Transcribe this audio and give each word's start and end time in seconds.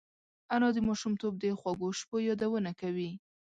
انا 0.53 0.69
د 0.75 0.77
ماشومتوب 0.87 1.33
د 1.39 1.43
خوږو 1.59 1.89
شپو 1.99 2.17
یادونه 2.29 2.71
کوي 2.81 3.11